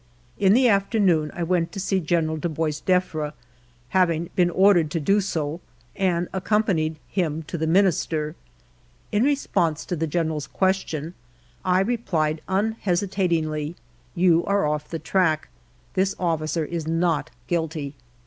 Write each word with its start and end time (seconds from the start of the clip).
In 0.39 0.53
the 0.53 0.67
afternoon 0.67 1.29
I 1.35 1.43
went 1.43 1.71
to 1.73 1.79
see 1.79 1.99
General 1.99 2.35
de 2.37 2.49
Boisdeffre, 2.49 3.33
having 3.89 4.31
been 4.35 4.49
ordered 4.49 4.89
to 4.89 4.99
do 4.99 5.21
so, 5.21 5.61
and 5.95 6.27
accompanied 6.33 6.95
him 7.07 7.43
to 7.43 7.55
the 7.55 7.67
Minister. 7.67 8.35
In 9.11 9.21
response 9.23 9.85
to 9.85 9.95
the 9.95 10.07
General's 10.07 10.47
question 10.47 11.13
I 11.63 11.81
replied 11.81 12.41
unhesi 12.49 13.07
tatingly: 13.09 13.75
"You 14.15 14.43
are 14.45 14.65
off 14.65 14.89
the 14.89 14.97
track; 14.97 15.49
this 15.93 16.15
officer 16.19 16.65
is 16.65 16.87
not 16.87 17.29
guilty." 17.45 17.93